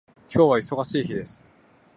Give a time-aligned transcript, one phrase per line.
[0.33, 1.39] 今日は忙しい日です